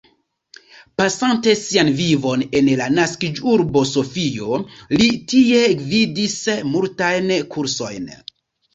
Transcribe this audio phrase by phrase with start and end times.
[1.01, 4.61] Pasante sian vivon en la naskiĝurbo Sofio,
[5.05, 6.41] li tie gvidis
[6.75, 8.15] multajn kursojn.